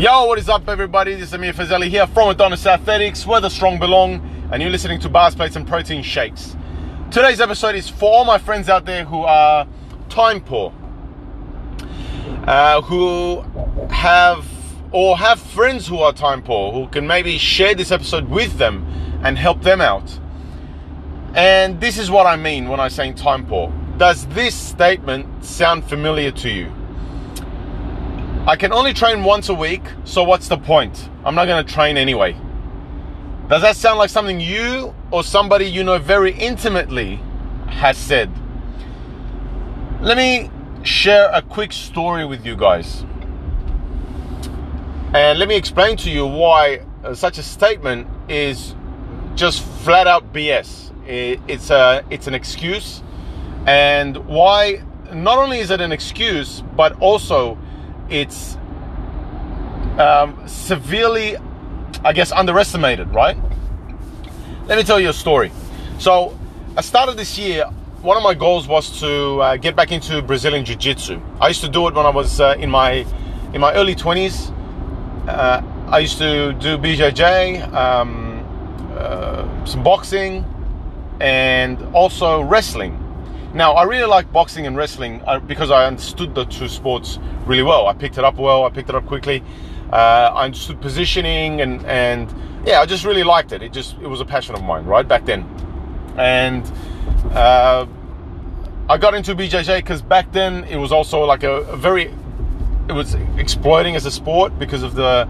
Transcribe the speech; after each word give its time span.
Yo, 0.00 0.24
what 0.24 0.38
is 0.38 0.48
up, 0.48 0.66
everybody? 0.66 1.12
This 1.12 1.24
is 1.24 1.34
Amir 1.34 1.52
Fazeli 1.52 1.88
here 1.88 2.06
from 2.06 2.30
Adonis 2.30 2.64
Athletics, 2.64 3.26
where 3.26 3.38
the 3.38 3.50
strong 3.50 3.78
belong, 3.78 4.48
and 4.50 4.62
you're 4.62 4.70
listening 4.70 4.98
to 5.00 5.10
Bars, 5.10 5.34
Plates, 5.34 5.56
and 5.56 5.68
Protein 5.68 6.02
Shakes. 6.02 6.56
Today's 7.10 7.38
episode 7.38 7.74
is 7.74 7.90
for 7.90 8.10
all 8.10 8.24
my 8.24 8.38
friends 8.38 8.70
out 8.70 8.86
there 8.86 9.04
who 9.04 9.24
are 9.24 9.68
time 10.08 10.40
poor, 10.40 10.72
uh, 12.46 12.80
who 12.80 13.42
have 13.90 14.46
or 14.90 15.18
have 15.18 15.38
friends 15.38 15.86
who 15.86 15.98
are 15.98 16.14
time 16.14 16.42
poor, 16.42 16.72
who 16.72 16.88
can 16.88 17.06
maybe 17.06 17.36
share 17.36 17.74
this 17.74 17.92
episode 17.92 18.26
with 18.30 18.56
them 18.56 18.86
and 19.22 19.36
help 19.36 19.60
them 19.60 19.82
out. 19.82 20.18
And 21.34 21.78
this 21.78 21.98
is 21.98 22.10
what 22.10 22.24
I 22.24 22.36
mean 22.36 22.70
when 22.70 22.80
I 22.80 22.88
say 22.88 23.12
time 23.12 23.44
poor. 23.44 23.70
Does 23.98 24.26
this 24.28 24.54
statement 24.54 25.44
sound 25.44 25.84
familiar 25.84 26.30
to 26.30 26.48
you? 26.48 26.72
I 28.46 28.56
can 28.56 28.72
only 28.72 28.94
train 28.94 29.22
once 29.22 29.50
a 29.50 29.54
week, 29.54 29.82
so 30.04 30.24
what's 30.24 30.48
the 30.48 30.56
point? 30.56 31.10
I'm 31.26 31.34
not 31.34 31.44
going 31.44 31.64
to 31.64 31.72
train 31.72 31.98
anyway. 31.98 32.32
Does 33.50 33.60
that 33.60 33.76
sound 33.76 33.98
like 33.98 34.08
something 34.08 34.40
you 34.40 34.94
or 35.10 35.22
somebody 35.22 35.66
you 35.66 35.84
know 35.84 35.98
very 35.98 36.32
intimately 36.32 37.20
has 37.66 37.98
said? 37.98 38.30
Let 40.00 40.16
me 40.16 40.50
share 40.82 41.28
a 41.34 41.42
quick 41.42 41.70
story 41.70 42.24
with 42.24 42.46
you 42.46 42.56
guys. 42.56 43.04
And 45.12 45.38
let 45.38 45.46
me 45.46 45.56
explain 45.56 45.98
to 45.98 46.10
you 46.10 46.26
why 46.26 46.86
uh, 47.04 47.12
such 47.12 47.36
a 47.36 47.42
statement 47.42 48.08
is 48.30 48.74
just 49.34 49.62
flat 49.62 50.06
out 50.06 50.32
BS. 50.32 50.92
It's 51.06 51.68
a 51.68 52.04
it's 52.08 52.26
an 52.26 52.34
excuse, 52.34 53.02
and 53.66 54.16
why 54.26 54.82
not 55.12 55.38
only 55.38 55.58
is 55.58 55.70
it 55.70 55.80
an 55.80 55.92
excuse, 55.92 56.62
but 56.76 56.98
also 57.00 57.58
it's 58.10 58.56
um, 59.98 60.42
severely, 60.46 61.36
I 62.04 62.12
guess, 62.12 62.32
underestimated. 62.32 63.08
Right? 63.08 63.36
Let 64.66 64.78
me 64.78 64.84
tell 64.84 65.00
you 65.00 65.08
a 65.08 65.12
story. 65.12 65.50
So, 65.98 66.38
I 66.76 66.80
started 66.82 67.16
this 67.16 67.38
year. 67.38 67.64
One 68.02 68.16
of 68.16 68.22
my 68.22 68.34
goals 68.34 68.66
was 68.66 69.00
to 69.00 69.40
uh, 69.40 69.56
get 69.56 69.76
back 69.76 69.92
into 69.92 70.22
Brazilian 70.22 70.64
Jiu-Jitsu. 70.64 71.20
I 71.40 71.48
used 71.48 71.60
to 71.60 71.68
do 71.68 71.86
it 71.88 71.94
when 71.94 72.06
I 72.06 72.10
was 72.10 72.40
uh, 72.40 72.56
in 72.58 72.70
my 72.70 73.04
in 73.52 73.60
my 73.60 73.72
early 73.74 73.94
20s. 73.94 74.56
Uh, 75.28 75.62
I 75.88 75.98
used 75.98 76.18
to 76.18 76.52
do 76.54 76.78
BJJ. 76.78 77.72
Um, 77.74 78.30
uh, 79.00 79.64
some 79.64 79.82
boxing, 79.82 80.44
and 81.20 81.80
also 81.94 82.42
wrestling. 82.42 82.92
Now, 83.52 83.72
I 83.72 83.82
really 83.82 84.06
like 84.06 84.32
boxing 84.32 84.66
and 84.66 84.76
wrestling 84.76 85.22
uh, 85.26 85.40
because 85.40 85.70
I 85.70 85.86
understood 85.86 86.34
the 86.34 86.44
two 86.44 86.68
sports 86.68 87.18
really 87.46 87.64
well. 87.64 87.88
I 87.88 87.94
picked 87.94 88.16
it 88.16 88.24
up 88.24 88.36
well. 88.36 88.64
I 88.64 88.70
picked 88.70 88.88
it 88.88 88.94
up 88.94 89.06
quickly. 89.06 89.42
Uh, 89.92 90.30
I 90.34 90.44
understood 90.44 90.80
positioning 90.80 91.60
and 91.60 91.84
and 91.84 92.32
yeah, 92.64 92.80
I 92.80 92.86
just 92.86 93.04
really 93.04 93.24
liked 93.24 93.52
it. 93.52 93.62
It 93.62 93.72
just 93.72 93.96
it 93.98 94.06
was 94.06 94.20
a 94.20 94.24
passion 94.24 94.54
of 94.54 94.62
mine 94.62 94.84
right 94.84 95.06
back 95.06 95.24
then, 95.24 95.42
and 96.16 96.64
uh, 97.32 97.86
I 98.88 98.98
got 98.98 99.14
into 99.14 99.34
BJJ 99.34 99.78
because 99.78 100.00
back 100.00 100.30
then 100.30 100.64
it 100.64 100.76
was 100.76 100.92
also 100.92 101.24
like 101.24 101.42
a, 101.42 101.62
a 101.62 101.76
very 101.76 102.14
it 102.88 102.92
was 102.92 103.14
exploding 103.36 103.96
as 103.96 104.06
a 104.06 104.10
sport 104.10 104.58
because 104.58 104.82
of 104.82 104.94
the 104.94 105.28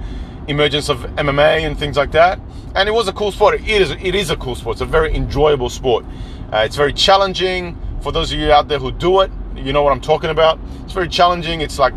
emergence 0.49 0.89
of 0.89 0.99
MMA 1.17 1.61
and 1.61 1.79
things 1.79 1.97
like 1.97 2.13
that. 2.13 2.41
And 2.75 2.89
it 2.89 2.93
was 2.93 3.09
a 3.09 3.13
cool 3.13 3.33
sport. 3.33 3.55
It 3.55 3.69
is, 3.69 3.91
it 3.91 4.15
is 4.15 4.31
a 4.31 4.37
cool 4.37 4.55
sport. 4.55 4.75
It's 4.75 4.81
a 4.81 4.87
very 4.87 5.15
enjoyable 5.15 5.71
sport. 5.71 6.05
Uh, 6.53 6.59
it's 6.59 6.77
very 6.77 6.93
challenging. 6.93 7.79
For 8.01 8.13
those 8.13 8.33
of 8.33 8.39
you 8.39 8.53
out 8.53 8.69
there 8.69 8.79
who 8.79 8.93
do 8.93 9.21
it, 9.21 9.31
you 9.57 9.73
know 9.73 9.83
what 9.83 9.93
I'm 9.93 10.01
talking 10.01 10.31
about. 10.31 10.59
It's 10.85 10.93
very 10.93 11.09
challenging. 11.09 11.61
It's 11.61 11.79
like, 11.79 11.95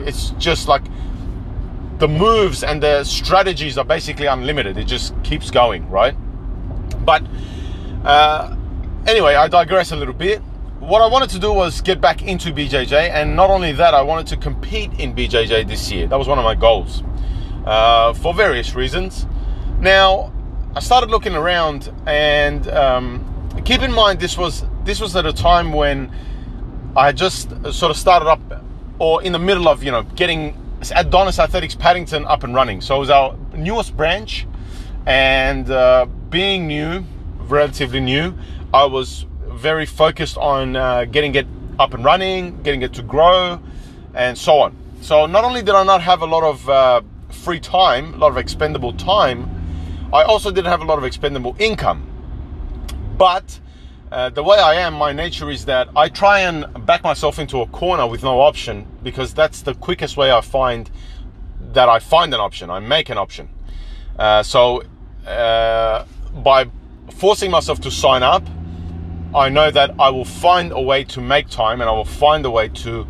it's 0.00 0.30
just 0.32 0.68
like 0.68 0.82
the 1.98 2.08
moves 2.08 2.62
and 2.62 2.82
the 2.82 3.04
strategies 3.04 3.78
are 3.78 3.84
basically 3.84 4.26
unlimited. 4.26 4.76
It 4.76 4.84
just 4.84 5.14
keeps 5.24 5.50
going, 5.50 5.88
right? 5.90 6.14
But 7.04 7.24
uh, 8.04 8.56
anyway, 9.06 9.34
I 9.34 9.48
digress 9.48 9.92
a 9.92 9.96
little 9.96 10.14
bit. 10.14 10.40
What 10.80 11.02
I 11.02 11.06
wanted 11.06 11.30
to 11.30 11.38
do 11.38 11.52
was 11.52 11.80
get 11.80 12.00
back 12.00 12.22
into 12.22 12.52
BJJ, 12.52 13.10
and 13.10 13.34
not 13.34 13.50
only 13.50 13.72
that, 13.72 13.94
I 13.94 14.02
wanted 14.02 14.26
to 14.28 14.36
compete 14.36 14.92
in 15.00 15.14
BJJ 15.14 15.66
this 15.66 15.90
year. 15.90 16.06
That 16.06 16.16
was 16.16 16.28
one 16.28 16.38
of 16.38 16.44
my 16.44 16.54
goals 16.54 17.02
uh, 17.66 18.12
for 18.14 18.32
various 18.32 18.74
reasons. 18.74 19.26
Now, 19.80 20.32
I 20.76 20.80
started 20.80 21.10
looking 21.10 21.34
around, 21.34 21.92
and 22.06 22.68
um, 22.68 23.60
keep 23.64 23.82
in 23.82 23.92
mind 23.92 24.20
this 24.20 24.38
was 24.38 24.64
this 24.84 25.00
was 25.00 25.14
at 25.16 25.26
a 25.26 25.32
time 25.32 25.72
when 25.72 26.12
I 26.96 27.12
just 27.12 27.50
sort 27.72 27.90
of 27.90 27.96
started 27.96 28.28
up, 28.28 28.40
or 28.98 29.22
in 29.22 29.32
the 29.32 29.38
middle 29.38 29.68
of 29.68 29.82
you 29.82 29.90
know 29.90 30.02
getting 30.02 30.56
Adonis 30.94 31.38
Athletics 31.38 31.74
Paddington 31.74 32.24
up 32.24 32.44
and 32.44 32.54
running. 32.54 32.80
So 32.80 32.96
it 32.96 33.00
was 33.00 33.10
our 33.10 33.36
newest 33.54 33.96
branch, 33.96 34.46
and 35.06 35.70
uh, 35.70 36.06
being 36.30 36.66
new, 36.66 37.04
relatively 37.40 38.00
new, 38.00 38.34
I 38.72 38.84
was 38.84 39.26
very 39.46 39.86
focused 39.86 40.36
on 40.36 40.76
uh, 40.76 41.04
getting 41.04 41.34
it 41.34 41.46
up 41.78 41.94
and 41.94 42.04
running, 42.04 42.62
getting 42.62 42.82
it 42.82 42.92
to 42.94 43.02
grow, 43.02 43.60
and 44.14 44.36
so 44.36 44.60
on. 44.60 44.76
So 45.00 45.26
not 45.26 45.44
only 45.44 45.62
did 45.62 45.74
I 45.74 45.84
not 45.84 46.02
have 46.02 46.22
a 46.22 46.26
lot 46.26 46.42
of 46.42 46.68
uh, 46.68 47.02
free 47.30 47.60
time, 47.60 48.14
a 48.14 48.16
lot 48.18 48.30
of 48.30 48.36
expendable 48.36 48.92
time, 48.92 49.48
I 50.12 50.22
also 50.22 50.50
didn't 50.50 50.70
have 50.70 50.80
a 50.80 50.84
lot 50.84 50.98
of 50.98 51.04
expendable 51.04 51.54
income. 51.58 52.04
But 53.16 53.60
uh, 54.10 54.30
the 54.30 54.42
way 54.42 54.58
I 54.58 54.74
am, 54.74 54.94
my 54.94 55.12
nature 55.12 55.50
is 55.50 55.66
that 55.66 55.88
I 55.94 56.08
try 56.08 56.40
and 56.40 56.86
back 56.86 57.04
myself 57.04 57.38
into 57.38 57.60
a 57.60 57.66
corner 57.66 58.06
with 58.06 58.22
no 58.22 58.40
option 58.40 58.86
because 59.02 59.34
that's 59.34 59.62
the 59.62 59.74
quickest 59.74 60.16
way 60.16 60.32
I 60.32 60.40
find 60.40 60.90
that 61.72 61.88
I 61.88 61.98
find 61.98 62.32
an 62.32 62.40
option. 62.40 62.70
I 62.70 62.80
make 62.80 63.10
an 63.10 63.18
option. 63.18 63.48
Uh, 64.18 64.42
so 64.42 64.82
uh, 65.26 66.06
by 66.42 66.70
forcing 67.16 67.50
myself 67.50 67.80
to 67.82 67.90
sign 67.90 68.22
up, 68.22 68.42
I 69.34 69.50
know 69.50 69.70
that 69.70 69.94
I 69.98 70.08
will 70.08 70.24
find 70.24 70.72
a 70.72 70.80
way 70.80 71.04
to 71.04 71.20
make 71.20 71.48
time 71.48 71.80
and 71.82 71.90
I 71.90 71.92
will 71.92 72.04
find 72.04 72.46
a 72.46 72.50
way 72.50 72.68
to 72.68 73.06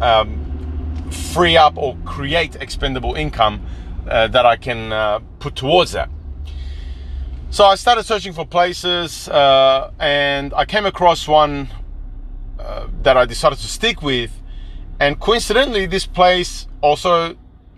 um, 0.00 1.08
free 1.10 1.56
up 1.56 1.76
or 1.76 1.96
create 2.04 2.56
expendable 2.56 3.14
income 3.14 3.64
uh, 4.08 4.26
that 4.28 4.44
I 4.44 4.56
can 4.56 4.92
uh, 4.92 5.20
put 5.38 5.54
towards 5.54 5.92
that. 5.92 6.10
So 7.52 7.66
I 7.66 7.74
started 7.74 8.04
searching 8.04 8.32
for 8.32 8.46
places 8.46 9.28
uh, 9.28 9.90
and 9.98 10.54
I 10.54 10.64
came 10.64 10.86
across 10.86 11.28
one 11.28 11.68
uh, 12.58 12.86
that 13.02 13.18
I 13.18 13.26
decided 13.26 13.58
to 13.58 13.68
stick 13.68 14.00
with. 14.00 14.32
And 14.98 15.20
coincidentally, 15.20 15.84
this 15.84 16.06
place 16.06 16.66
also 16.80 17.36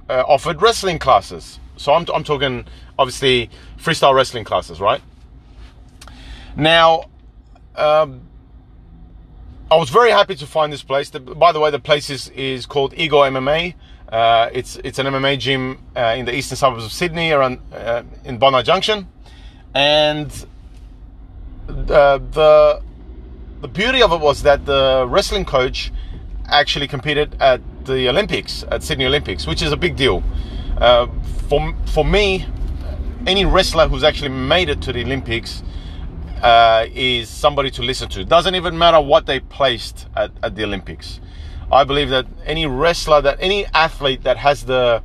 uh, 0.08 0.22
offered 0.28 0.62
wrestling 0.62 1.00
classes. 1.00 1.58
So 1.76 1.92
I'm, 1.92 2.06
I'm 2.14 2.22
talking 2.22 2.66
obviously 3.00 3.50
freestyle 3.76 4.14
wrestling 4.14 4.44
classes, 4.44 4.80
right? 4.80 5.02
Now, 6.54 7.06
um, 7.74 8.20
I 9.72 9.76
was 9.76 9.90
very 9.90 10.12
happy 10.12 10.36
to 10.36 10.46
find 10.46 10.72
this 10.72 10.84
place. 10.84 11.10
By 11.10 11.50
the 11.50 11.58
way, 11.58 11.72
the 11.72 11.80
place 11.80 12.10
is, 12.10 12.28
is 12.28 12.64
called 12.64 12.94
Ego 12.96 13.22
MMA. 13.22 13.74
Uh, 14.08 14.50
it's 14.52 14.76
it's 14.84 15.00
an 15.00 15.06
MMA 15.06 15.36
gym 15.40 15.82
uh, 15.96 16.14
in 16.16 16.26
the 16.26 16.36
eastern 16.36 16.54
suburbs 16.56 16.84
of 16.84 16.92
Sydney, 16.92 17.32
around 17.32 17.58
uh, 17.72 18.04
in 18.24 18.38
Bondi 18.38 18.62
Junction, 18.62 19.08
and 19.74 20.46
uh, 21.68 22.18
the 22.18 22.82
the 23.60 23.68
beauty 23.68 24.02
of 24.02 24.12
it 24.12 24.20
was 24.20 24.42
that 24.42 24.66
the 24.66 25.06
wrestling 25.08 25.44
coach 25.44 25.90
actually 26.46 26.86
competed 26.86 27.34
at 27.40 27.60
the 27.86 28.08
Olympics 28.08 28.64
at 28.70 28.82
Sydney 28.82 29.06
Olympics, 29.06 29.46
which 29.46 29.62
is 29.62 29.72
a 29.72 29.76
big 29.76 29.96
deal. 29.96 30.22
Uh, 30.78 31.06
for 31.48 31.74
for 31.86 32.04
me, 32.04 32.46
any 33.26 33.44
wrestler 33.44 33.88
who's 33.88 34.04
actually 34.04 34.28
made 34.30 34.68
it 34.68 34.82
to 34.82 34.92
the 34.92 35.02
Olympics 35.02 35.62
uh, 36.42 36.86
is 36.92 37.28
somebody 37.28 37.70
to 37.70 37.82
listen 37.82 38.08
to. 38.10 38.24
Doesn't 38.24 38.54
even 38.54 38.76
matter 38.76 39.00
what 39.00 39.26
they 39.26 39.40
placed 39.40 40.06
at, 40.14 40.30
at 40.42 40.54
the 40.54 40.64
Olympics. 40.64 41.20
I 41.72 41.84
believe 41.84 42.10
that 42.10 42.26
any 42.44 42.66
wrestler, 42.66 43.22
that 43.22 43.38
any 43.40 43.66
athlete 43.72 44.22
that 44.24 44.36
has 44.36 44.64
the 44.64 45.02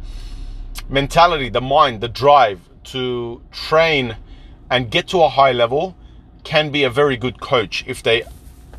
mentality, 0.89 1.49
the 1.49 1.61
mind, 1.61 2.01
the 2.01 2.09
drive 2.09 2.59
to 2.85 3.41
train 3.51 4.17
and 4.69 4.89
get 4.91 5.07
to 5.09 5.21
a 5.21 5.29
high 5.29 5.51
level 5.51 5.95
can 6.43 6.71
be 6.71 6.83
a 6.83 6.89
very 6.89 7.17
good 7.17 7.39
coach. 7.39 7.83
If 7.87 8.03
they 8.03 8.23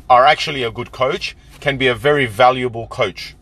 are 0.09 0.25
actually 0.25 0.63
a 0.63 0.71
good 0.71 0.91
coach, 0.91 1.35
can 1.59 1.77
be 1.77 1.87
a 1.87 1.95
very 1.95 2.25
valuable 2.25 2.87
coach. 2.87 3.35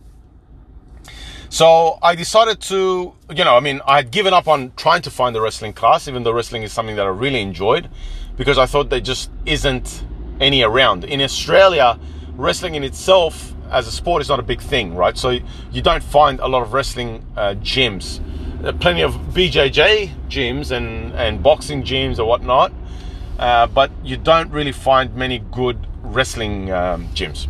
So 1.50 1.98
I 2.04 2.14
decided 2.14 2.62
to, 2.62 3.14
you 3.36 3.44
know, 3.44 3.56
I 3.56 3.60
mean, 3.60 3.82
I 3.88 3.96
had 3.98 4.12
given 4.12 4.34
up 4.34 4.48
on 4.48 4.72
trying 4.76 5.02
to 5.02 5.10
find 5.10 5.36
a 5.36 5.42
wrestling 5.42 5.74
class, 5.74 6.08
even 6.08 6.22
though 6.22 6.32
wrestling 6.32 6.62
is 6.62 6.72
something 6.72 6.96
that 6.96 7.06
I 7.08 7.10
really 7.10 7.42
enjoyed 7.42 7.90
because 8.38 8.60
I 8.60 8.68
thought 8.68 8.90
there 8.90 9.00
just 9.00 9.32
isn't 9.46 10.04
any 10.40 10.62
around. 10.62 11.06
In 11.06 11.22
Australia, 11.22 12.00
wrestling 12.36 12.76
in 12.76 12.84
itself 12.84 13.54
as 13.72 13.88
a 13.88 13.92
sport 13.92 14.22
is 14.22 14.30
not 14.30 14.40
a 14.40 14.44
big 14.44 14.62
thing, 14.62 14.96
right? 14.96 15.18
So 15.18 15.40
you 15.72 15.82
don't 15.82 16.04
find 16.04 16.40
a 16.40 16.48
lot 16.48 16.62
of 16.62 16.74
wrestling 16.74 17.26
uh, 17.36 17.56
gyms. 17.56 18.22
There 18.62 18.74
plenty 18.74 19.02
of 19.02 19.14
BJJ 19.34 20.12
gyms 20.30 20.72
and, 20.72 21.14
and 21.14 21.42
boxing 21.42 21.84
gyms 21.84 22.20
or 22.20 22.26
whatnot, 22.26 22.74
uh, 23.38 23.68
but 23.68 23.90
you 24.04 24.18
don't 24.18 24.52
really 24.52 24.74
find 24.74 25.16
many 25.16 25.40
good 25.40 25.88
wrestling 26.02 26.70
um, 26.72 27.08
gyms. 27.10 27.48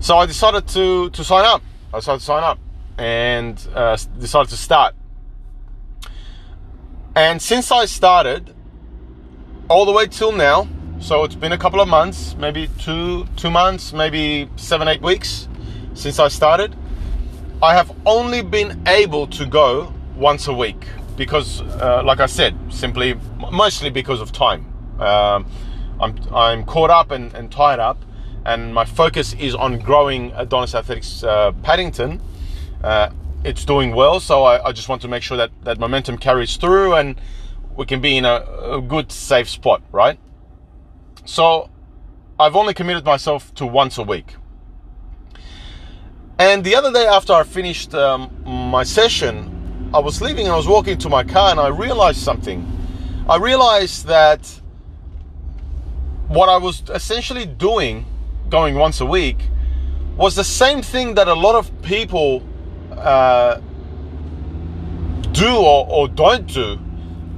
So 0.00 0.18
I 0.18 0.26
decided 0.26 0.68
to, 0.68 1.08
to 1.10 1.24
sign 1.24 1.44
up. 1.46 1.62
I 1.94 1.98
decided 1.98 2.18
to 2.18 2.24
sign 2.24 2.44
up 2.44 2.58
and 2.98 3.66
uh, 3.74 3.96
decided 4.18 4.50
to 4.50 4.56
start 4.56 4.94
And 7.14 7.42
since 7.42 7.72
I 7.72 7.86
started, 7.86 8.54
all 9.68 9.84
the 9.84 9.92
way 9.92 10.06
till 10.06 10.30
now, 10.30 10.68
so 11.00 11.24
it's 11.24 11.34
been 11.34 11.52
a 11.52 11.58
couple 11.58 11.80
of 11.80 11.88
months, 11.88 12.36
maybe 12.38 12.68
two 12.78 13.26
two 13.36 13.50
months, 13.50 13.92
maybe 13.92 14.48
seven 14.56 14.88
eight 14.88 15.02
weeks 15.02 15.48
since 15.94 16.18
I 16.18 16.28
started. 16.28 16.76
I 17.60 17.74
have 17.74 17.90
only 18.06 18.42
been 18.42 18.80
able 18.86 19.26
to 19.28 19.46
go 19.46 19.92
once 20.18 20.48
a 20.48 20.52
week 20.52 20.86
because, 21.16 21.60
uh, 21.60 22.02
like 22.04 22.20
I 22.20 22.26
said, 22.26 22.56
simply 22.70 23.14
mostly 23.50 23.90
because 23.90 24.20
of 24.20 24.32
time. 24.32 24.66
Um, 25.00 25.46
I'm 26.00 26.14
I'm 26.34 26.64
caught 26.64 26.90
up 26.90 27.10
and, 27.10 27.32
and 27.34 27.50
tied 27.50 27.78
up, 27.78 28.04
and 28.44 28.74
my 28.74 28.84
focus 28.84 29.34
is 29.34 29.54
on 29.54 29.78
growing 29.78 30.32
Adonis 30.32 30.74
Athletics 30.74 31.22
uh, 31.22 31.52
Paddington. 31.62 32.20
Uh, 32.82 33.10
it's 33.44 33.64
doing 33.64 33.94
well, 33.94 34.20
so 34.20 34.42
I, 34.44 34.68
I, 34.68 34.72
just 34.72 34.88
want 34.88 35.02
to 35.02 35.08
make 35.08 35.22
sure 35.22 35.36
that 35.36 35.50
that 35.62 35.78
momentum 35.78 36.18
carries 36.18 36.56
through 36.56 36.94
and 36.94 37.20
we 37.76 37.86
can 37.86 38.00
be 38.00 38.16
in 38.16 38.24
a, 38.24 38.44
a 38.62 38.80
good, 38.80 39.12
safe 39.12 39.48
spot, 39.48 39.82
right? 39.92 40.18
So 41.24 41.70
I've 42.38 42.56
only 42.56 42.74
committed 42.74 43.04
myself 43.04 43.54
to 43.54 43.66
once 43.66 43.98
a 43.98 44.02
week. 44.02 44.34
And 46.38 46.64
the 46.64 46.74
other 46.76 46.92
day, 46.92 47.06
after 47.06 47.32
I 47.32 47.42
finished 47.42 47.94
um, 47.94 48.30
my 48.44 48.84
session, 48.84 49.57
I 49.92 50.00
was 50.00 50.20
leaving 50.20 50.44
and 50.44 50.52
I 50.52 50.56
was 50.56 50.68
walking 50.68 50.98
to 50.98 51.08
my 51.08 51.24
car 51.24 51.50
and 51.50 51.58
I 51.58 51.68
realized 51.68 52.18
something. 52.18 52.66
I 53.26 53.36
realized 53.36 54.06
that 54.06 54.60
what 56.28 56.50
I 56.50 56.58
was 56.58 56.82
essentially 56.90 57.46
doing, 57.46 58.04
going 58.50 58.74
once 58.74 59.00
a 59.00 59.06
week, 59.06 59.38
was 60.16 60.36
the 60.36 60.44
same 60.44 60.82
thing 60.82 61.14
that 61.14 61.26
a 61.26 61.34
lot 61.34 61.54
of 61.54 61.70
people 61.80 62.42
uh, 62.92 63.60
do 65.32 65.56
or, 65.56 65.86
or 65.88 66.06
don't 66.06 66.46
do 66.46 66.78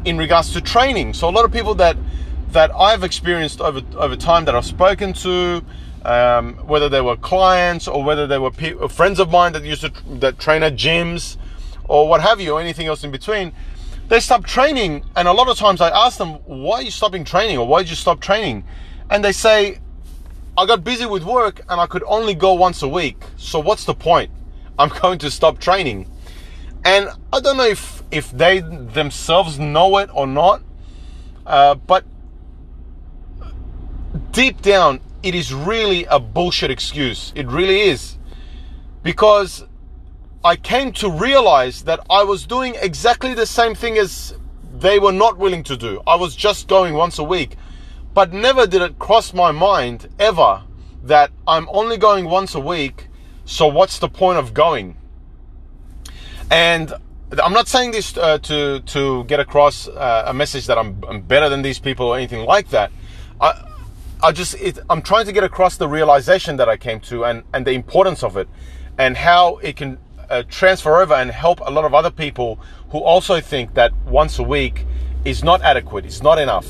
in 0.04 0.18
regards 0.18 0.52
to 0.54 0.60
training. 0.60 1.14
So 1.14 1.28
a 1.28 1.30
lot 1.30 1.44
of 1.44 1.52
people 1.52 1.74
that 1.76 1.96
that 2.50 2.72
I've 2.74 3.04
experienced 3.04 3.60
over 3.60 3.80
over 3.96 4.16
time 4.16 4.44
that 4.46 4.56
I've 4.56 4.64
spoken 4.64 5.12
to, 5.12 5.62
um, 6.04 6.54
whether 6.66 6.88
they 6.88 7.00
were 7.00 7.16
clients 7.16 7.86
or 7.86 8.02
whether 8.02 8.26
they 8.26 8.38
were 8.38 8.50
pe- 8.50 8.88
friends 8.88 9.20
of 9.20 9.30
mine 9.30 9.52
that 9.52 9.62
used 9.62 9.82
to 9.82 9.92
that 10.18 10.40
train 10.40 10.64
at 10.64 10.74
gyms 10.74 11.36
or 11.90 12.08
what 12.08 12.20
have 12.20 12.40
you, 12.40 12.52
or 12.54 12.60
anything 12.60 12.86
else 12.86 13.02
in 13.02 13.10
between, 13.10 13.52
they 14.08 14.20
stop 14.20 14.46
training. 14.46 15.04
And 15.16 15.26
a 15.26 15.32
lot 15.32 15.48
of 15.48 15.58
times 15.58 15.80
I 15.80 15.90
ask 15.90 16.18
them, 16.18 16.34
"Why 16.46 16.76
are 16.78 16.82
you 16.82 16.90
stopping 16.90 17.24
training?" 17.24 17.58
or 17.58 17.66
"Why 17.66 17.80
did 17.82 17.90
you 17.90 17.96
stop 17.96 18.20
training?" 18.20 18.64
And 19.10 19.24
they 19.24 19.32
say, 19.32 19.80
"I 20.56 20.66
got 20.66 20.84
busy 20.84 21.04
with 21.04 21.24
work 21.24 21.62
and 21.68 21.80
I 21.80 21.86
could 21.86 22.04
only 22.06 22.34
go 22.34 22.54
once 22.54 22.82
a 22.82 22.88
week. 22.88 23.18
So 23.36 23.58
what's 23.58 23.84
the 23.84 23.94
point?" 23.94 24.30
I'm 24.78 24.88
going 24.88 25.18
to 25.18 25.30
stop 25.30 25.58
training. 25.58 26.06
And 26.84 27.10
I 27.32 27.40
don't 27.40 27.56
know 27.56 27.66
if, 27.66 28.02
if 28.10 28.30
they 28.30 28.60
themselves 28.60 29.58
know 29.58 29.98
it 29.98 30.08
or 30.14 30.26
not, 30.26 30.62
uh, 31.44 31.74
but 31.74 32.04
deep 34.32 34.62
down, 34.62 35.00
it 35.22 35.34
is 35.34 35.52
really 35.52 36.06
a 36.06 36.18
bullshit 36.18 36.70
excuse. 36.70 37.32
It 37.34 37.46
really 37.48 37.80
is. 37.80 38.16
Because 39.02 39.64
I 40.44 40.56
came 40.56 40.92
to 40.94 41.10
realize 41.10 41.82
that 41.82 42.00
I 42.08 42.24
was 42.24 42.46
doing 42.46 42.74
exactly 42.80 43.34
the 43.34 43.46
same 43.46 43.74
thing 43.74 43.98
as 43.98 44.34
they 44.78 44.98
were 44.98 45.12
not 45.12 45.36
willing 45.36 45.62
to 45.64 45.76
do. 45.76 46.00
I 46.06 46.16
was 46.16 46.34
just 46.34 46.66
going 46.66 46.94
once 46.94 47.18
a 47.18 47.24
week. 47.24 47.56
But 48.14 48.32
never 48.32 48.66
did 48.66 48.82
it 48.82 48.98
cross 48.98 49.32
my 49.32 49.52
mind 49.52 50.08
ever 50.18 50.62
that 51.04 51.30
I'm 51.46 51.68
only 51.70 51.96
going 51.96 52.24
once 52.24 52.54
a 52.54 52.60
week 52.60 53.08
so 53.50 53.66
what's 53.66 53.98
the 53.98 54.08
point 54.08 54.38
of 54.38 54.54
going? 54.54 54.96
And 56.52 56.92
I'm 57.42 57.52
not 57.52 57.66
saying 57.66 57.90
this 57.90 58.16
uh, 58.16 58.38
to 58.38 58.80
to 58.80 59.24
get 59.24 59.40
across 59.40 59.88
uh, 59.88 60.24
a 60.26 60.32
message 60.32 60.66
that 60.66 60.78
I'm, 60.78 61.02
I'm, 61.08 61.20
better 61.20 61.48
than 61.48 61.62
these 61.62 61.80
people 61.80 62.06
or 62.06 62.16
anything 62.16 62.46
like 62.46 62.68
that. 62.70 62.92
I 63.40 63.64
I 64.22 64.30
just 64.30 64.54
it, 64.54 64.78
I'm 64.88 65.02
trying 65.02 65.26
to 65.26 65.32
get 65.32 65.42
across 65.42 65.76
the 65.76 65.88
realization 65.88 66.56
that 66.58 66.68
I 66.68 66.76
came 66.76 67.00
to 67.10 67.24
and 67.24 67.42
and 67.52 67.66
the 67.66 67.72
importance 67.72 68.22
of 68.22 68.36
it, 68.36 68.48
and 68.98 69.16
how 69.16 69.56
it 69.56 69.74
can 69.76 69.98
uh, 70.30 70.42
transfer 70.48 71.00
over 71.02 71.14
and 71.14 71.30
help 71.30 71.60
a 71.60 71.70
lot 71.70 71.84
of 71.84 71.92
other 71.92 72.10
people 72.10 72.58
who 72.90 72.98
also 72.98 73.40
think 73.40 73.74
that 73.74 73.92
once 74.06 74.38
a 74.38 74.42
week 74.42 74.86
is 75.24 75.44
not 75.44 75.60
adequate, 75.62 76.04
it's 76.06 76.22
not 76.22 76.38
enough, 76.38 76.68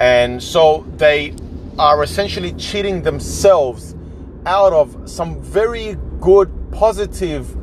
and 0.00 0.42
so 0.42 0.84
they 0.96 1.34
are 1.78 2.02
essentially 2.02 2.52
cheating 2.54 3.02
themselves 3.02 3.94
out 4.46 4.72
of 4.72 5.08
some 5.08 5.40
very 5.42 5.96
good, 6.20 6.50
positive 6.72 7.56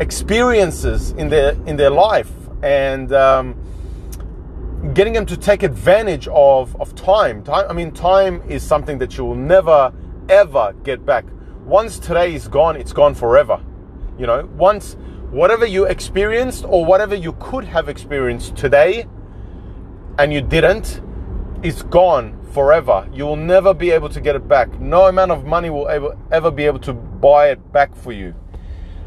experiences 0.00 1.10
in 1.12 1.28
their 1.28 1.52
in 1.66 1.76
their 1.76 1.90
life, 1.90 2.30
and 2.62 3.12
um, 3.12 3.56
getting 4.94 5.12
them 5.12 5.26
to 5.26 5.36
take 5.36 5.62
advantage 5.62 6.28
of 6.28 6.80
of 6.80 6.94
time. 6.94 7.42
Time. 7.42 7.66
I 7.68 7.72
mean, 7.72 7.90
time 7.90 8.42
is 8.48 8.62
something 8.62 8.98
that 8.98 9.18
you 9.18 9.24
will 9.24 9.34
never 9.34 9.92
ever 10.28 10.74
get 10.84 11.04
back. 11.04 11.24
Once 11.64 11.98
today 11.98 12.34
is 12.34 12.48
gone, 12.48 12.76
it's 12.76 12.92
gone 12.92 13.14
forever. 13.14 13.60
You 14.18 14.26
know, 14.26 14.48
once 14.56 14.96
whatever 15.30 15.64
you 15.64 15.84
experienced 15.84 16.64
or 16.66 16.84
whatever 16.84 17.14
you 17.14 17.34
could 17.34 17.64
have 17.64 17.88
experienced 17.88 18.56
today 18.56 19.06
and 20.18 20.32
you 20.32 20.40
didn't, 20.40 21.00
is 21.62 21.82
gone 21.82 22.38
forever. 22.52 23.08
You 23.12 23.26
will 23.26 23.36
never 23.36 23.74
be 23.74 23.90
able 23.90 24.08
to 24.10 24.20
get 24.20 24.36
it 24.36 24.48
back. 24.48 24.80
No 24.80 25.06
amount 25.06 25.30
of 25.30 25.44
money 25.44 25.70
will 25.70 25.88
ever, 25.88 26.16
ever 26.32 26.50
be 26.50 26.64
able 26.64 26.78
to 26.80 26.92
buy 26.92 27.50
it 27.50 27.72
back 27.72 27.94
for 27.94 28.12
you. 28.12 28.34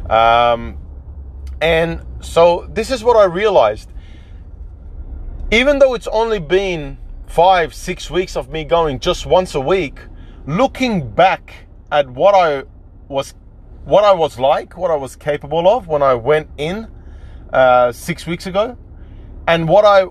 Um, 0.09 0.77
and 1.61 2.05
so 2.21 2.67
this 2.71 2.91
is 2.91 3.03
what 3.03 3.17
I 3.17 3.25
realized. 3.25 3.91
Even 5.51 5.79
though 5.79 5.93
it's 5.93 6.07
only 6.07 6.39
been 6.39 6.97
five, 7.27 7.73
six 7.73 8.09
weeks 8.09 8.35
of 8.35 8.49
me 8.49 8.63
going 8.63 8.99
just 8.99 9.25
once 9.25 9.55
a 9.55 9.61
week, 9.61 9.99
looking 10.45 11.09
back 11.09 11.67
at 11.91 12.09
what 12.09 12.35
I 12.35 12.63
was, 13.07 13.33
what 13.85 14.03
I 14.03 14.13
was 14.13 14.39
like, 14.39 14.77
what 14.77 14.91
I 14.91 14.95
was 14.95 15.15
capable 15.15 15.67
of 15.67 15.87
when 15.87 16.01
I 16.01 16.13
went 16.13 16.49
in 16.57 16.87
uh, 17.51 17.91
six 17.91 18.27
weeks 18.27 18.45
ago, 18.45 18.77
and 19.47 19.67
what 19.67 19.85
I 19.85 20.05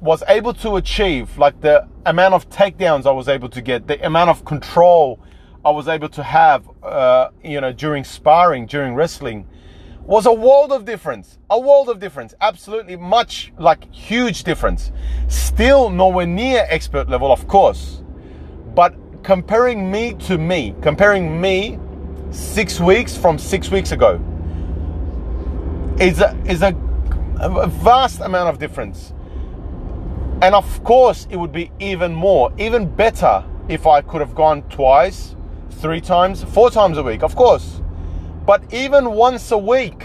was 0.00 0.22
able 0.28 0.54
to 0.54 0.76
achieve, 0.76 1.36
like 1.38 1.60
the 1.60 1.88
amount 2.06 2.34
of 2.34 2.48
takedowns 2.48 3.06
I 3.06 3.10
was 3.10 3.28
able 3.28 3.48
to 3.48 3.60
get, 3.60 3.86
the 3.86 4.04
amount 4.04 4.30
of 4.30 4.44
control 4.44 5.18
I 5.64 5.70
was 5.70 5.88
able 5.88 6.10
to 6.10 6.22
have, 6.22 6.68
uh, 6.82 7.30
you 7.42 7.60
know, 7.60 7.72
during 7.72 8.04
sparring, 8.04 8.66
during 8.66 8.94
wrestling, 8.94 9.48
was 10.02 10.26
a 10.26 10.32
world 10.32 10.72
of 10.72 10.84
difference. 10.84 11.38
A 11.48 11.58
world 11.58 11.88
of 11.88 11.98
difference. 11.98 12.34
Absolutely 12.42 12.96
much, 12.96 13.52
like 13.58 13.90
huge 13.92 14.44
difference. 14.44 14.92
Still 15.28 15.88
nowhere 15.88 16.26
near 16.26 16.66
expert 16.68 17.08
level, 17.08 17.32
of 17.32 17.48
course. 17.48 18.02
But 18.74 18.94
comparing 19.22 19.90
me 19.90 20.12
to 20.14 20.36
me, 20.36 20.74
comparing 20.82 21.40
me 21.40 21.78
six 22.34 22.80
weeks 22.80 23.16
from 23.16 23.38
six 23.38 23.70
weeks 23.70 23.92
ago, 23.92 24.20
is 25.98 26.20
a, 26.20 26.36
is 26.44 26.62
a, 26.62 26.74
a 27.40 27.66
vast 27.68 28.20
amount 28.20 28.48
of 28.48 28.58
difference. 28.58 29.12
And 30.42 30.54
of 30.54 30.84
course, 30.84 31.26
it 31.30 31.36
would 31.36 31.52
be 31.52 31.70
even 31.78 32.12
more, 32.12 32.52
even 32.58 32.90
better 32.90 33.44
if 33.68 33.86
I 33.86 34.02
could 34.02 34.20
have 34.20 34.34
gone 34.34 34.62
twice, 34.64 35.36
three 35.70 36.00
times, 36.00 36.42
four 36.44 36.70
times 36.70 36.98
a 36.98 37.02
week, 37.02 37.22
of 37.22 37.36
course. 37.36 37.80
But 38.44 38.74
even 38.74 39.12
once 39.12 39.52
a 39.52 39.58
week, 39.58 40.04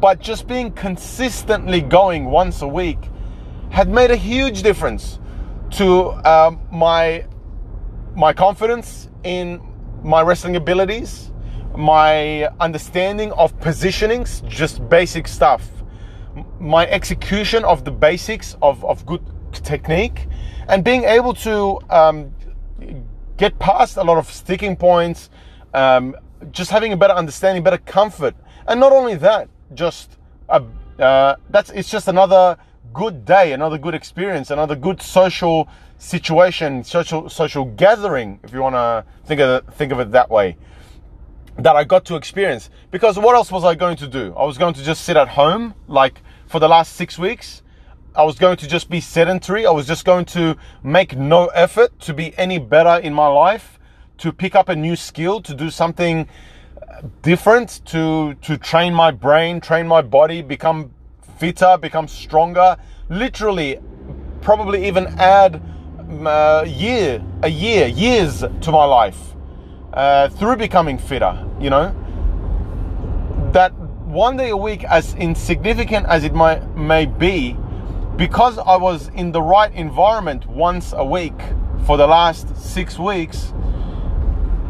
but 0.00 0.20
just 0.20 0.46
being 0.46 0.70
consistently 0.72 1.80
going 1.80 2.26
once 2.26 2.62
a 2.62 2.68
week 2.68 2.98
had 3.70 3.88
made 3.88 4.10
a 4.10 4.16
huge 4.16 4.62
difference 4.62 5.18
to 5.70 6.10
um, 6.26 6.60
my 6.70 7.26
my 8.14 8.32
confidence 8.32 9.08
in 9.24 9.60
my 10.02 10.22
wrestling 10.22 10.56
abilities, 10.56 11.27
my 11.78 12.44
understanding 12.58 13.30
of 13.32 13.56
positionings, 13.60 14.46
just 14.48 14.86
basic 14.88 15.28
stuff, 15.28 15.70
my 16.58 16.86
execution 16.88 17.64
of 17.64 17.84
the 17.84 17.90
basics 17.90 18.56
of, 18.60 18.84
of 18.84 19.06
good 19.06 19.22
technique 19.52 20.26
and 20.66 20.82
being 20.82 21.04
able 21.04 21.32
to 21.32 21.78
um, 21.88 22.34
get 23.36 23.56
past 23.60 23.96
a 23.96 24.02
lot 24.02 24.18
of 24.18 24.28
sticking 24.28 24.74
points, 24.74 25.30
um, 25.72 26.16
just 26.50 26.72
having 26.72 26.92
a 26.92 26.96
better 26.96 27.14
understanding, 27.14 27.62
better 27.62 27.78
comfort, 27.78 28.34
and 28.66 28.80
not 28.80 28.90
only 28.90 29.14
that, 29.14 29.48
just 29.74 30.18
a, 30.48 30.64
uh, 30.98 31.36
that's 31.50 31.70
it's 31.70 31.88
just 31.88 32.08
another 32.08 32.56
good 32.92 33.24
day, 33.24 33.52
another 33.52 33.78
good 33.78 33.94
experience, 33.94 34.50
another 34.50 34.74
good 34.74 35.00
social 35.00 35.68
situation, 35.98 36.82
social 36.82 37.28
social 37.28 37.64
gathering, 37.64 38.40
if 38.42 38.52
you 38.52 38.60
want 38.60 38.74
to 38.74 39.04
think 39.26 39.40
of 39.40 39.64
think 39.74 39.92
of 39.92 40.00
it 40.00 40.10
that 40.10 40.28
way. 40.28 40.56
That 41.58 41.74
I 41.74 41.84
got 41.84 42.04
to 42.06 42.16
experience 42.16 42.70
because 42.90 43.18
what 43.18 43.34
else 43.34 43.50
was 43.50 43.64
I 43.64 43.74
going 43.74 43.96
to 43.96 44.06
do? 44.06 44.32
I 44.36 44.44
was 44.44 44.58
going 44.58 44.74
to 44.74 44.82
just 44.82 45.04
sit 45.04 45.16
at 45.16 45.28
home 45.28 45.74
like 45.88 46.20
for 46.46 46.60
the 46.60 46.68
last 46.68 46.94
six 46.94 47.18
weeks 47.18 47.62
I 48.14 48.24
was 48.24 48.36
going 48.36 48.56
to 48.56 48.66
just 48.66 48.90
be 48.90 49.00
sedentary. 49.00 49.64
I 49.66 49.70
was 49.70 49.86
just 49.86 50.04
going 50.04 50.24
to 50.26 50.56
make 50.82 51.16
no 51.16 51.46
effort 51.48 51.98
to 52.00 52.14
be 52.14 52.36
any 52.36 52.58
better 52.58 53.00
in 53.00 53.14
my 53.14 53.28
life, 53.28 53.78
to 54.18 54.32
pick 54.32 54.56
up 54.56 54.68
a 54.68 54.74
new 54.74 54.96
skill, 54.96 55.40
to 55.42 55.54
do 55.54 55.70
something 55.70 56.26
different, 57.22 57.80
to, 57.86 58.34
to 58.42 58.56
train 58.58 58.92
my 58.92 59.12
brain, 59.12 59.60
train 59.60 59.86
my 59.86 60.02
body, 60.02 60.42
become 60.42 60.90
fitter, 61.38 61.78
become 61.80 62.08
stronger, 62.08 62.76
literally 63.08 63.78
probably 64.40 64.86
even 64.86 65.06
add 65.18 65.62
a 66.08 66.28
uh, 66.28 66.64
year, 66.66 67.22
a 67.42 67.48
year, 67.48 67.86
years 67.86 68.40
to 68.40 68.72
my 68.72 68.84
life 68.84 69.34
uh, 69.92 70.28
through 70.28 70.56
becoming 70.56 70.98
fitter. 70.98 71.46
You 71.60 71.70
know, 71.70 71.94
that 73.52 73.72
one 74.06 74.36
day 74.36 74.50
a 74.50 74.56
week, 74.56 74.84
as 74.84 75.14
insignificant 75.14 76.06
as 76.06 76.24
it 76.24 76.34
might 76.34 76.76
may 76.76 77.06
be, 77.06 77.56
because 78.16 78.58
I 78.58 78.76
was 78.76 79.08
in 79.08 79.32
the 79.32 79.42
right 79.42 79.72
environment 79.74 80.46
once 80.46 80.92
a 80.96 81.04
week 81.04 81.38
for 81.86 81.96
the 81.96 82.06
last 82.06 82.56
six 82.56 82.98
weeks, 82.98 83.52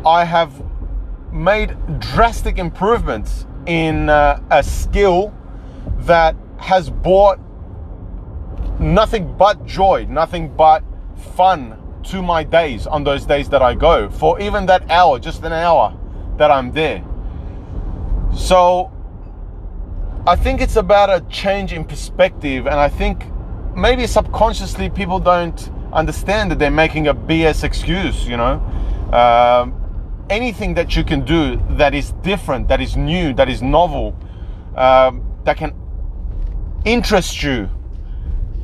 I 0.04 0.24
have 0.24 0.62
made 1.32 1.76
drastic 1.98 2.58
improvements 2.58 3.46
in 3.66 4.08
uh, 4.08 4.40
a 4.50 4.62
skill 4.62 5.34
that 6.00 6.36
has 6.58 6.90
brought 6.90 7.38
nothing 8.80 9.36
but 9.36 9.64
joy, 9.66 10.06
nothing 10.08 10.54
but 10.54 10.82
fun 11.36 11.76
to 12.08 12.22
my 12.22 12.42
days 12.42 12.86
on 12.86 13.04
those 13.04 13.26
days 13.26 13.48
that 13.50 13.62
I 13.62 13.74
go 13.74 14.08
for 14.08 14.40
even 14.40 14.66
that 14.66 14.90
hour, 14.90 15.18
just 15.18 15.42
an 15.44 15.52
hour 15.52 15.94
that 16.38 16.50
I'm 16.50 16.72
there. 16.72 17.04
So 18.34 18.90
I 20.26 20.36
think 20.36 20.60
it's 20.60 20.76
about 20.76 21.10
a 21.10 21.24
change 21.28 21.72
in 21.72 21.84
perspective, 21.84 22.66
and 22.66 22.76
I 22.76 22.88
think 22.88 23.24
maybe 23.74 24.06
subconsciously 24.06 24.90
people 24.90 25.18
don't 25.18 25.70
understand 25.92 26.50
that 26.50 26.58
they're 26.58 26.70
making 26.70 27.08
a 27.08 27.14
BS 27.14 27.64
excuse, 27.64 28.26
you 28.26 28.36
know. 28.36 28.60
Um, 29.12 29.74
anything 30.30 30.74
that 30.74 30.96
you 30.96 31.04
can 31.04 31.24
do 31.24 31.60
that 31.70 31.94
is 31.94 32.12
different, 32.22 32.68
that 32.68 32.80
is 32.80 32.96
new, 32.96 33.32
that 33.34 33.48
is 33.48 33.62
novel, 33.62 34.16
um, 34.76 35.24
that 35.44 35.56
can 35.56 35.74
interest 36.84 37.42
you, 37.42 37.68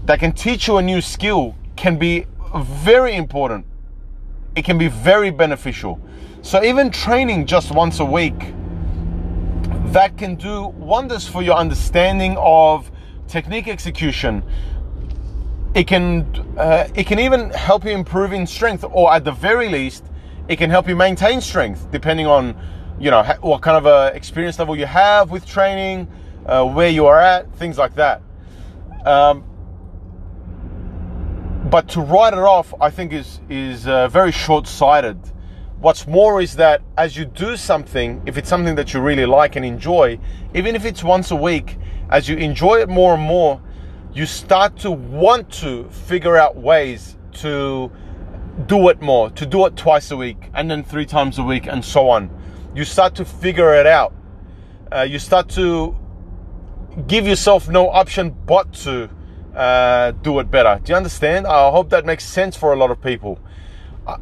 that 0.04 0.18
can 0.18 0.32
teach 0.32 0.68
you 0.68 0.76
a 0.76 0.82
new 0.82 1.00
skill 1.00 1.54
can 1.76 1.98
be 1.98 2.26
very 2.62 3.16
important. 3.16 3.66
It 4.54 4.64
can 4.64 4.78
be 4.78 4.88
very 4.88 5.30
beneficial. 5.30 6.00
So 6.42 6.62
even 6.62 6.90
training 6.90 7.46
just 7.46 7.72
once 7.72 8.00
a 8.00 8.04
week, 8.04 8.54
that 9.92 10.16
can 10.18 10.34
do 10.34 10.66
wonders 10.66 11.26
for 11.26 11.42
your 11.42 11.56
understanding 11.56 12.36
of 12.38 12.90
technique 13.28 13.68
execution. 13.68 14.42
It 15.74 15.86
can 15.86 16.26
uh, 16.56 16.88
it 16.94 17.06
can 17.06 17.18
even 17.18 17.50
help 17.50 17.84
you 17.84 17.90
improve 17.90 18.32
in 18.32 18.46
strength, 18.46 18.84
or 18.88 19.12
at 19.12 19.24
the 19.24 19.32
very 19.32 19.68
least, 19.68 20.04
it 20.48 20.56
can 20.56 20.70
help 20.70 20.88
you 20.88 20.96
maintain 20.96 21.40
strength, 21.40 21.90
depending 21.90 22.26
on 22.26 22.56
you 23.00 23.10
know 23.10 23.22
what 23.40 23.62
kind 23.62 23.76
of 23.76 23.86
a 23.86 24.14
experience 24.14 24.58
level 24.58 24.76
you 24.76 24.86
have 24.86 25.30
with 25.30 25.46
training, 25.46 26.06
uh, 26.46 26.64
where 26.64 26.90
you 26.90 27.06
are 27.06 27.20
at, 27.20 27.52
things 27.56 27.78
like 27.78 27.94
that. 27.94 28.22
Um, 29.04 29.44
but 31.74 31.88
to 31.88 32.00
write 32.00 32.32
it 32.32 32.38
off, 32.38 32.72
I 32.80 32.88
think 32.88 33.12
is 33.12 33.40
is 33.50 33.88
uh, 33.88 34.06
very 34.06 34.30
short-sighted. 34.30 35.18
What's 35.80 36.06
more 36.06 36.40
is 36.40 36.54
that 36.54 36.82
as 36.96 37.16
you 37.16 37.24
do 37.24 37.56
something, 37.56 38.22
if 38.26 38.38
it's 38.38 38.48
something 38.48 38.76
that 38.76 38.94
you 38.94 39.00
really 39.00 39.26
like 39.26 39.56
and 39.56 39.64
enjoy, 39.66 40.20
even 40.54 40.76
if 40.76 40.84
it's 40.84 41.02
once 41.02 41.32
a 41.32 41.34
week, 41.50 41.76
as 42.10 42.28
you 42.28 42.36
enjoy 42.36 42.76
it 42.76 42.88
more 42.88 43.14
and 43.14 43.24
more, 43.24 43.60
you 44.12 44.24
start 44.24 44.76
to 44.84 44.92
want 44.92 45.50
to 45.64 45.90
figure 45.90 46.36
out 46.36 46.54
ways 46.54 47.16
to 47.42 47.90
do 48.66 48.88
it 48.88 49.02
more, 49.02 49.30
to 49.30 49.44
do 49.44 49.66
it 49.66 49.74
twice 49.74 50.12
a 50.12 50.16
week, 50.16 50.50
and 50.54 50.70
then 50.70 50.84
three 50.84 51.06
times 51.06 51.40
a 51.40 51.42
week, 51.42 51.66
and 51.66 51.84
so 51.84 52.08
on. 52.08 52.30
You 52.76 52.84
start 52.84 53.16
to 53.16 53.24
figure 53.24 53.74
it 53.74 53.88
out. 53.88 54.14
Uh, 54.92 55.00
you 55.00 55.18
start 55.18 55.48
to 55.48 55.96
give 57.08 57.26
yourself 57.26 57.68
no 57.68 57.90
option 57.90 58.30
but 58.46 58.72
to 58.84 59.10
uh, 59.54 60.12
do 60.22 60.38
it 60.40 60.50
better. 60.50 60.80
Do 60.82 60.92
you 60.92 60.96
understand? 60.96 61.46
I 61.46 61.70
hope 61.70 61.90
that 61.90 62.04
makes 62.04 62.24
sense 62.24 62.56
for 62.56 62.72
a 62.72 62.76
lot 62.76 62.90
of 62.90 63.00
people. 63.00 63.38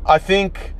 I 0.05 0.19
think 0.19 0.75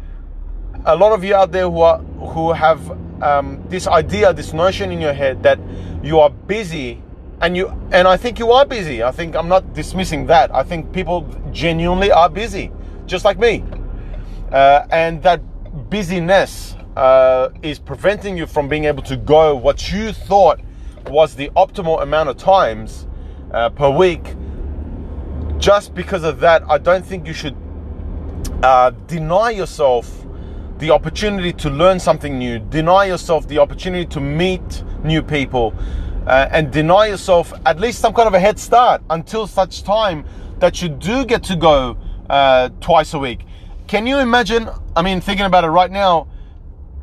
a 0.85 0.95
lot 0.97 1.13
of 1.13 1.25
you 1.25 1.35
out 1.35 1.53
there 1.53 1.69
who 1.69 1.81
are 1.81 1.99
who 1.99 2.53
have 2.53 2.91
um, 3.23 3.63
this 3.69 3.87
idea, 3.87 4.33
this 4.33 4.53
notion 4.53 4.91
in 4.93 5.01
your 5.01 5.13
head 5.13 5.43
that 5.43 5.59
you 6.03 6.21
are 6.21 6.31
busy, 6.31 7.03
and 7.41 7.57
you 7.57 7.69
and 7.93 8.07
I 8.07 8.17
think 8.17 8.39
you 8.39 8.53
are 8.53 8.65
busy. 8.65 9.03
I 9.03 9.11
think 9.11 9.35
I'm 9.35 9.49
not 9.49 9.75
dismissing 9.75 10.27
that. 10.27 10.55
I 10.55 10.63
think 10.63 10.93
people 10.93 11.29
genuinely 11.53 12.11
are 12.11 12.29
busy, 12.29 12.71
just 13.07 13.25
like 13.25 13.39
me, 13.39 13.65
uh, 14.53 14.87
and 14.91 15.23
that 15.23 15.41
busyness 15.91 16.77
uh, 16.97 17.49
is 17.63 17.79
preventing 17.79 18.37
you 18.37 18.47
from 18.47 18.69
being 18.69 18.85
able 18.85 19.03
to 19.05 19.17
go 19.17 19.57
what 19.57 19.93
you 19.93 20.13
thought 20.13 20.61
was 21.09 21.35
the 21.35 21.51
optimal 21.57 22.03
amount 22.03 22.29
of 22.29 22.37
times 22.37 23.07
uh, 23.53 23.69
per 23.71 23.91
week 23.91 24.35
just 25.63 25.95
because 25.95 26.25
of 26.25 26.41
that, 26.41 26.65
I 26.69 26.77
don't 26.77 27.07
think 27.07 27.25
you 27.25 27.33
should 27.33 27.57
uh, 28.65 28.91
deny 29.07 29.51
yourself 29.51 30.27
the 30.79 30.91
opportunity 30.91 31.53
to 31.53 31.71
learn 31.71 32.01
something 32.01 32.37
new, 32.37 32.59
deny 32.59 33.05
yourself 33.05 33.47
the 33.47 33.59
opportunity 33.59 34.05
to 34.07 34.21
meet 34.21 34.83
new 35.05 35.23
people, 35.23 35.73
uh, 36.27 36.49
and 36.51 36.73
deny 36.73 37.07
yourself 37.07 37.53
at 37.65 37.79
least 37.79 38.01
some 38.01 38.13
kind 38.13 38.27
of 38.27 38.35
a 38.35 38.41
head 38.41 38.59
start 38.59 39.03
until 39.11 39.47
such 39.47 39.85
time 39.85 40.25
that 40.59 40.83
you 40.83 40.89
do 40.89 41.25
get 41.25 41.45
to 41.45 41.55
go 41.55 41.97
uh, 42.29 42.69
twice 42.81 43.15
a 43.15 43.19
week. 43.21 43.47
Can 43.87 44.05
you 44.05 44.19
imagine? 44.19 44.69
I 44.97 45.03
mean, 45.03 45.21
thinking 45.21 45.47
about 45.47 45.63
it 45.63 45.69
right 45.69 45.93
now, 45.93 46.27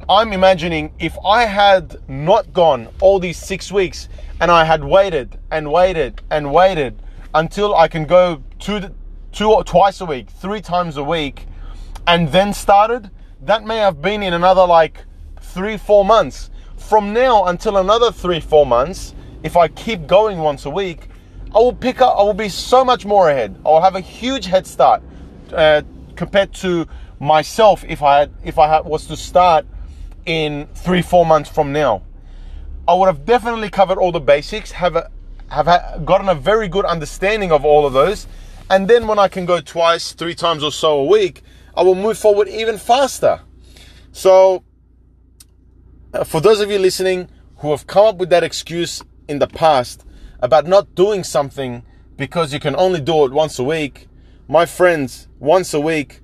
I'm 0.10 0.34
imagining 0.34 0.92
if 1.00 1.18
I 1.24 1.46
had 1.46 1.96
not 2.10 2.51
gone 2.51 2.89
all 3.00 3.20
these 3.20 3.38
six 3.38 3.72
weeks 3.72 4.10
and 4.42 4.51
I 4.51 4.66
had 4.66 4.84
waited 4.84 5.39
and 5.50 5.72
waited 5.72 6.22
and 6.30 6.51
waited 6.51 7.01
until 7.33 7.75
I 7.75 7.88
can 7.88 8.05
go 8.05 8.43
two, 8.59 8.95
two 9.31 9.51
or 9.51 9.63
twice 9.63 10.01
a 10.01 10.05
week, 10.05 10.29
three 10.29 10.62
times 10.62 10.98
a 10.98 11.03
week, 11.03 11.45
and 12.07 12.29
then 12.31 12.53
started, 12.53 13.12
that 13.41 13.63
may 13.63 13.77
have 13.77 14.01
been 14.01 14.24
in 14.24 14.33
another 14.33 14.65
like 14.65 15.05
three, 15.41 15.77
four 15.77 16.03
months. 16.03 16.50
From 16.77 17.13
now 17.13 17.45
until 17.45 17.77
another 17.77 18.12
three, 18.12 18.39
four 18.39 18.65
months, 18.65 19.13
if 19.43 19.55
I 19.55 19.67
keep 19.67 20.07
going 20.07 20.39
once 20.39 20.65
a 20.65 20.69
week, 20.69 21.07
I 21.53 21.59
will 21.59 21.74
pick 21.74 22.01
up, 22.01 22.17
I 22.17 22.24
will 22.24 22.33
be 22.33 22.50
so 22.50 22.83
much 22.83 23.05
more 23.05 23.29
ahead. 23.29 23.55
I 23.65 23.69
will 23.69 23.81
have 23.81 23.95
a 23.95 24.01
huge 24.01 24.45
head 24.45 24.67
start 24.67 25.01
uh, 25.53 25.81
compared 26.15 26.53
to 26.55 26.88
myself 27.19 27.83
if 27.88 28.01
I 28.01 28.19
had, 28.19 28.33
if 28.43 28.59
I 28.59 28.67
had, 28.67 28.86
was 28.86 29.07
to 29.07 29.17
start 29.17 29.65
in 30.25 30.67
three, 30.75 31.01
four 31.01 31.25
months 31.25 31.50
from 31.50 31.71
now. 31.71 32.03
I 32.88 32.93
would 32.93 33.07
have 33.07 33.25
definitely 33.25 33.69
covered 33.69 33.98
all 33.98 34.12
the 34.12 34.19
basics, 34.19 34.71
have 34.71 34.95
a, 34.95 35.09
have 35.50 36.06
gotten 36.06 36.29
a 36.29 36.36
very 36.36 36.68
good 36.68 36.86
understanding 36.86 37.51
of 37.51 37.65
all 37.65 37.86
of 37.86 37.94
those. 37.94 38.27
And 38.70 38.88
then 38.88 39.08
when 39.08 39.18
I 39.18 39.27
can 39.27 39.46
go 39.46 39.62
twice, 39.62 40.13
three 40.13 40.36
times 40.36 40.63
or 40.63 40.72
so 40.72 41.00
a 41.00 41.06
week, 41.06 41.41
I 41.75 41.84
will 41.84 41.96
move 41.96 42.18
forward 42.18 42.48
even 42.48 42.77
faster. 42.77 43.41
So, 44.12 44.63
uh, 46.13 46.24
for 46.24 46.41
those 46.41 46.60
of 46.60 46.70
you 46.70 46.79
listening 46.79 47.29
who 47.58 47.72
have 47.72 47.88
come 47.88 48.06
up 48.06 48.18
with 48.18 48.29
that 48.29 48.44
excuse 48.44 49.03
in 49.27 49.39
the 49.39 49.48
past 49.48 50.06
about 50.39 50.68
not 50.68 50.96
doing 50.96 51.24
something 51.24 51.84
because 52.15 52.53
you 52.53 52.60
can 52.60 52.75
only 52.75 53.01
do 53.01 53.25
it 53.25 53.32
once 53.32 53.60
a 53.60 53.63
week, 53.63 54.08
my 54.48 54.65
friends, 54.65 55.27
once 55.39 55.74
a 55.74 55.79
week 55.79 56.22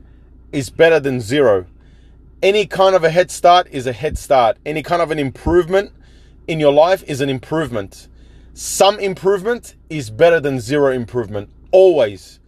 is 0.52 0.70
better 0.70 1.00
than 1.00 1.22
zero. 1.22 1.66
Any 2.42 2.66
kind 2.66 2.96
of 2.96 3.04
a 3.04 3.10
head 3.10 3.32
start 3.32 3.68
is 3.72 3.88
a 3.88 3.94
head 3.94 4.18
start. 4.18 4.58
Any 4.66 4.84
kind 4.84 5.02
of 5.02 5.12
an 5.12 5.20
improvement 5.20 5.92
in 6.48 6.60
your 6.60 6.74
life 6.74 7.04
is 7.08 7.22
an 7.22 7.30
improvement. 7.30 8.08
Some 8.58 9.02
improvement 9.02 9.76
is 9.90 10.10
better 10.10 10.40
than 10.40 10.62
zero 10.62 10.94
improvement, 10.94 11.50
always. 11.74 12.40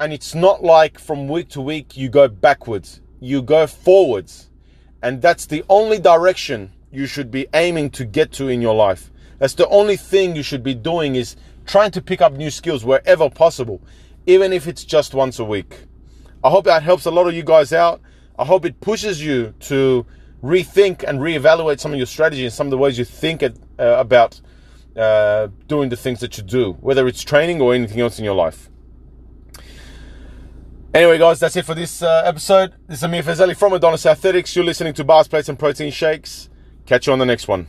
And 0.00 0.12
it's 0.12 0.34
not 0.34 0.64
like 0.64 0.98
from 0.98 1.28
week 1.28 1.50
to 1.50 1.60
week 1.60 1.96
you 1.96 2.08
go 2.08 2.26
backwards, 2.26 3.00
you 3.20 3.42
go 3.42 3.68
forwards. 3.68 4.50
And 5.04 5.22
that's 5.22 5.46
the 5.46 5.62
only 5.68 6.00
direction 6.00 6.72
you 6.90 7.06
should 7.06 7.30
be 7.30 7.46
aiming 7.54 7.90
to 7.90 8.04
get 8.04 8.32
to 8.32 8.48
in 8.48 8.60
your 8.60 8.74
life. 8.74 9.12
That's 9.38 9.54
the 9.54 9.68
only 9.68 9.96
thing 9.96 10.34
you 10.34 10.42
should 10.42 10.64
be 10.64 10.74
doing 10.74 11.14
is 11.14 11.36
trying 11.64 11.92
to 11.92 12.02
pick 12.02 12.20
up 12.20 12.32
new 12.32 12.50
skills 12.50 12.84
wherever 12.84 13.30
possible, 13.30 13.80
even 14.26 14.52
if 14.52 14.66
it's 14.66 14.82
just 14.82 15.14
once 15.14 15.38
a 15.38 15.44
week. 15.44 15.84
I 16.42 16.50
hope 16.50 16.64
that 16.64 16.82
helps 16.82 17.06
a 17.06 17.12
lot 17.12 17.28
of 17.28 17.34
you 17.34 17.44
guys 17.44 17.72
out. 17.72 18.00
I 18.36 18.44
hope 18.44 18.64
it 18.64 18.80
pushes 18.80 19.24
you 19.24 19.54
to 19.60 20.06
rethink 20.42 21.04
and 21.04 21.20
reevaluate 21.20 21.78
some 21.78 21.92
of 21.92 21.98
your 21.98 22.06
strategy 22.06 22.46
and 22.46 22.52
some 22.52 22.66
of 22.66 22.72
the 22.72 22.78
ways 22.78 22.98
you 22.98 23.04
think 23.04 23.44
uh, 23.44 23.52
about 23.78 24.40
uh, 24.96 25.48
doing 25.66 25.88
the 25.88 25.96
things 25.96 26.20
that 26.20 26.36
you 26.36 26.44
do, 26.44 26.72
whether 26.80 27.06
it's 27.08 27.22
training 27.22 27.60
or 27.60 27.74
anything 27.74 28.00
else 28.00 28.18
in 28.18 28.24
your 28.24 28.34
life. 28.34 28.68
Anyway, 30.94 31.16
guys, 31.16 31.40
that's 31.40 31.56
it 31.56 31.64
for 31.64 31.74
this 31.74 32.02
uh, 32.02 32.22
episode. 32.24 32.74
This 32.86 32.98
is 32.98 33.04
Amir 33.04 33.22
Fazeli 33.22 33.56
from 33.56 33.72
Adonis 33.72 34.04
Athletics. 34.04 34.54
You're 34.54 34.64
listening 34.64 34.92
to 34.94 35.04
Bars, 35.04 35.26
Plates, 35.26 35.48
and 35.48 35.58
Protein 35.58 35.90
Shakes. 35.90 36.50
Catch 36.84 37.06
you 37.06 37.14
on 37.14 37.18
the 37.18 37.24
next 37.24 37.48
one. 37.48 37.66